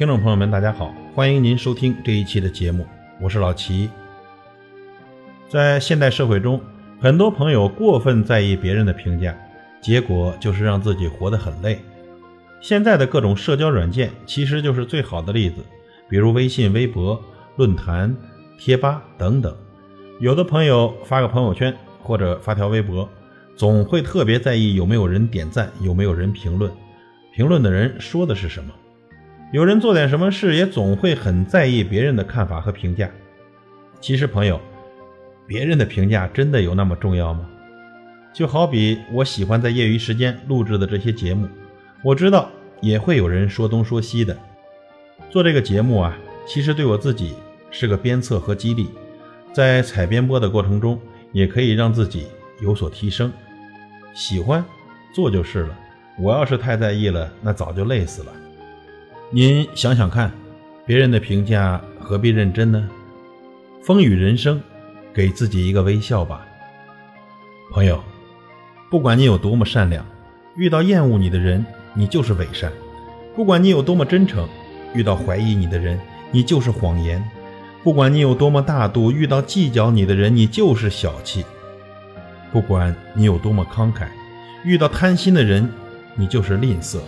[0.00, 2.86] 听众朋友们，大家好，欢迎您收听这一期的节目，
[3.20, 3.90] 我是老齐。
[5.46, 6.58] 在现代社会中，
[6.98, 9.36] 很多朋友过分在意别人的评价，
[9.78, 11.78] 结果就是让自己活得很累。
[12.62, 15.56] 现在的各种社交软件其实就是最好的例子，
[16.08, 17.22] 比如微信、微博、
[17.56, 18.16] 论坛、
[18.58, 19.54] 贴吧等等。
[20.18, 23.06] 有的朋友发个朋友圈或者发条微博，
[23.54, 26.72] 总会特别在意有没有人点赞，有没有人评论，
[27.34, 28.72] 评论的人说的是什么。
[29.52, 33.10] 有人做点什么事，也总会很在意别人的看法和评价。
[34.00, 34.60] 其实，朋友，
[35.44, 37.48] 别人的评价真的有那么重要吗？
[38.32, 41.48] 就好比我喜欢在业余时间录制的这些节目，
[42.04, 42.48] 我知道
[42.80, 44.38] 也会有人说东说西的。
[45.28, 47.34] 做这个节目啊，其实对我自己
[47.72, 48.88] 是个鞭策和激励，
[49.52, 50.96] 在采编播的过程中，
[51.32, 52.28] 也可以让自己
[52.62, 53.32] 有所提升。
[54.14, 54.64] 喜欢
[55.12, 55.76] 做就是了，
[56.20, 58.32] 我要是太在意了，那早就累死了。
[59.32, 60.32] 您想想看，
[60.84, 62.88] 别人的评价何必认真呢？
[63.80, 64.60] 风雨人生，
[65.14, 66.44] 给自己一个微笑吧，
[67.70, 68.02] 朋友。
[68.90, 70.04] 不管你有多么善良，
[70.56, 71.64] 遇到厌恶你的人，
[71.94, 72.72] 你就是伪善；
[73.36, 74.48] 不管你有多么真诚，
[74.94, 75.96] 遇到怀疑你的人，
[76.32, 77.22] 你就是谎言；
[77.84, 81.44] 不管你有多么大度，遇到计较你的人，你就是小气；
[82.50, 84.08] 不管你有多么慷慨，
[84.64, 85.72] 遇到贪心的人，
[86.16, 86.98] 你就是吝啬。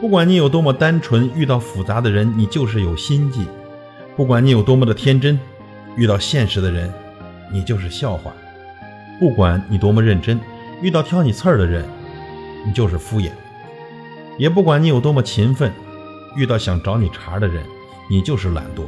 [0.00, 3.42] 不管你有多么单纯，遇到复杂的人，你就是有心计；
[4.16, 5.36] 不管你有多么的天真，
[5.96, 6.92] 遇到现实的人，
[7.52, 8.30] 你就是笑话；
[9.18, 10.38] 不管你多么认真，
[10.80, 11.84] 遇到挑你刺儿的人，
[12.64, 13.30] 你就是敷衍；
[14.38, 15.72] 也不管你有多么勤奋，
[16.36, 17.64] 遇到想找你茬的人，
[18.08, 18.82] 你就是懒惰；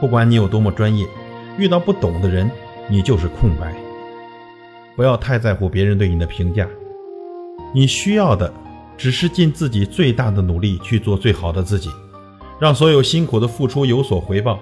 [0.00, 1.06] 不管你有多么专业，
[1.56, 2.50] 遇到不懂的人，
[2.88, 3.72] 你就是空白。
[4.96, 6.68] 不要太在乎别人对你的评价，
[7.72, 8.52] 你需要的。
[8.96, 11.90] 只是尽自己最大的努力去做最好的自己，
[12.60, 14.58] 让所有辛苦的付出有所回报。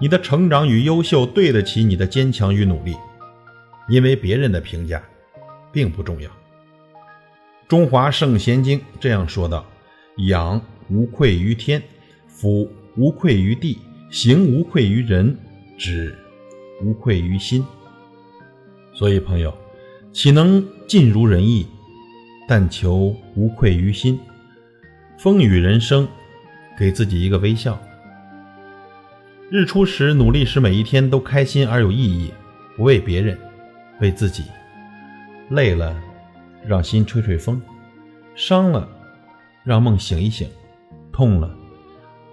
[0.00, 2.94] 你的成长与优秀对得起你的坚强与努力，
[3.88, 5.02] 因为别人的评价
[5.72, 6.28] 并不重要。
[7.66, 9.66] 《中华圣贤经》这样说道
[10.28, 11.82] ：“养无愧于天，
[12.28, 13.78] 俯无愧于地，
[14.10, 15.36] 行无愧于人，
[15.76, 16.16] 止
[16.82, 17.64] 无愧于心。”
[18.94, 19.52] 所以，朋友，
[20.12, 21.66] 岂能尽如人意？
[22.48, 24.18] 但求无愧于心，
[25.18, 26.08] 风雨人生，
[26.78, 27.78] 给自己一个微笑。
[29.50, 32.32] 日出时努力，使每一天都开心而有意义，
[32.74, 33.38] 不为别人，
[34.00, 34.44] 为自己。
[35.50, 35.94] 累了，
[36.66, 37.60] 让心吹吹风；
[38.34, 38.88] 伤了，
[39.62, 40.48] 让梦醒一醒；
[41.12, 41.54] 痛了，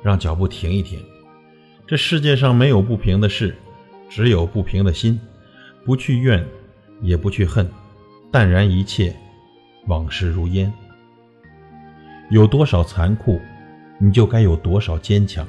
[0.02, 0.98] 让脚步停一停。
[1.86, 3.54] 这世界上没有不平的事，
[4.10, 5.20] 只有不平的心。
[5.84, 6.44] 不去怨，
[7.02, 7.70] 也不去恨，
[8.32, 9.14] 淡然一切。
[9.88, 10.72] 往事如烟，
[12.30, 13.40] 有多少残酷，
[14.00, 15.46] 你就该有多少坚强；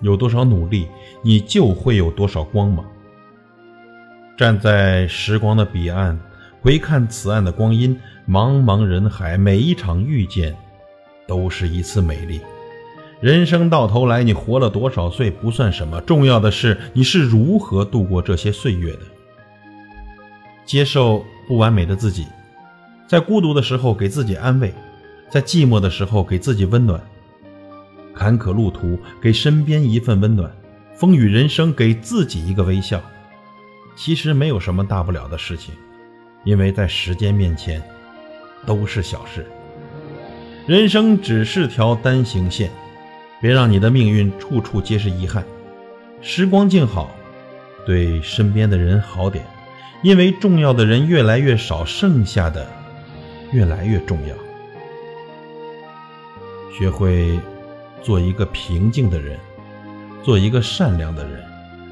[0.00, 0.88] 有多少努力，
[1.22, 2.84] 你就会有多少光芒。
[4.36, 6.18] 站在时光的彼岸，
[6.62, 10.56] 回看此岸的光阴，茫茫人海，每一场遇见，
[11.26, 12.40] 都是一次美丽。
[13.20, 19.00] 人生到头来，你活了多少岁不算什么，重要的是你是如何度过这些岁月的。
[20.64, 22.26] 接受不完美的自己。
[23.08, 24.74] 在孤独的时候给自己安慰，
[25.30, 27.00] 在寂寞的时候给自己温暖。
[28.14, 30.52] 坎坷路途给身边一份温暖，
[30.94, 33.00] 风雨人生给自己一个微笑。
[33.96, 35.74] 其实没有什么大不了的事情，
[36.44, 37.82] 因为在时间面前，
[38.66, 39.46] 都是小事。
[40.66, 42.70] 人生只是条单行线，
[43.40, 45.42] 别让你的命运处处皆是遗憾。
[46.20, 47.10] 时光静好，
[47.86, 49.46] 对身边的人好点，
[50.02, 52.68] 因为重要的人越来越少，剩下的。
[53.52, 54.34] 越来越重要。
[56.76, 57.38] 学会
[58.02, 59.38] 做一个平静的人，
[60.22, 61.44] 做一个善良的人，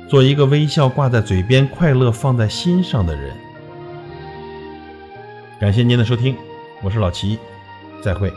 [0.08, 3.34] 做一个微笑挂在嘴边、快乐放在心上的人。
[5.58, 6.36] 感谢您的收听，
[6.82, 7.38] 我是老齐，
[8.02, 8.32] 再会。